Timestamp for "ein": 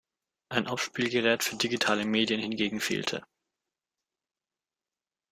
0.49-0.65